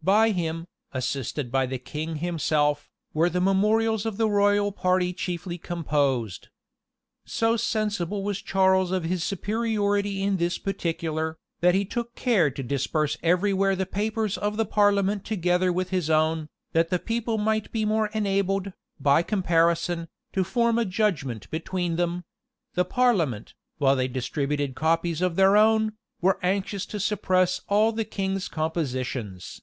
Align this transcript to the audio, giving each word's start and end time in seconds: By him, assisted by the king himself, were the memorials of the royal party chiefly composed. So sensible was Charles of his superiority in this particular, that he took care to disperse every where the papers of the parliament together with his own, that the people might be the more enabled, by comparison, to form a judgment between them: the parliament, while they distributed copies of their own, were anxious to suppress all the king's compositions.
By 0.00 0.30
him, 0.30 0.68
assisted 0.92 1.50
by 1.52 1.66
the 1.66 1.76
king 1.78 2.16
himself, 2.16 2.88
were 3.12 3.28
the 3.28 3.40
memorials 3.42 4.06
of 4.06 4.16
the 4.16 4.28
royal 4.30 4.70
party 4.72 5.12
chiefly 5.12 5.58
composed. 5.58 6.48
So 7.26 7.56
sensible 7.58 8.22
was 8.22 8.40
Charles 8.40 8.90
of 8.92 9.04
his 9.04 9.22
superiority 9.24 10.22
in 10.22 10.36
this 10.36 10.56
particular, 10.56 11.36
that 11.60 11.74
he 11.74 11.84
took 11.84 12.14
care 12.14 12.48
to 12.48 12.62
disperse 12.62 13.18
every 13.24 13.52
where 13.52 13.74
the 13.76 13.84
papers 13.84 14.38
of 14.38 14.56
the 14.56 14.64
parliament 14.64 15.24
together 15.26 15.70
with 15.72 15.90
his 15.90 16.08
own, 16.08 16.48
that 16.72 16.88
the 16.90 17.00
people 17.00 17.36
might 17.36 17.70
be 17.72 17.80
the 17.82 17.86
more 17.90 18.06
enabled, 18.14 18.72
by 19.00 19.22
comparison, 19.22 20.08
to 20.32 20.44
form 20.44 20.78
a 20.78 20.84
judgment 20.86 21.50
between 21.50 21.96
them: 21.96 22.22
the 22.74 22.84
parliament, 22.84 23.52
while 23.78 23.96
they 23.96 24.08
distributed 24.08 24.74
copies 24.76 25.20
of 25.20 25.34
their 25.36 25.54
own, 25.56 25.92
were 26.22 26.38
anxious 26.42 26.86
to 26.86 27.00
suppress 27.00 27.60
all 27.68 27.90
the 27.92 28.04
king's 28.06 28.46
compositions. 28.48 29.60